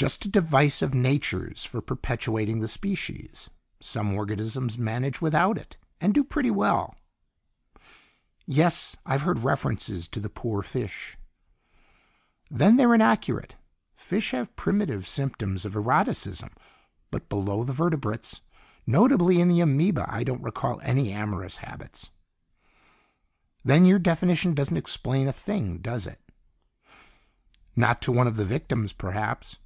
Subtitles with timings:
[0.00, 3.50] "Just a device of Nature's for perpetuating the species.
[3.80, 6.94] Some organisms manage without it, and do pretty well."
[8.46, 8.94] "Yes.
[9.04, 11.18] I've heard references to the poor fish!"
[12.48, 13.56] "Then they're inaccurate;
[13.96, 16.50] fish have primitive symptoms of eroticism.
[17.10, 18.40] But below the vertebrates,
[18.86, 22.10] notably in the amoeba, I don't recall any amorous habits."
[23.64, 26.20] "Then your definition doesn't explain a thing, does it?"
[27.74, 29.58] "Not to one of the victims, perhaps."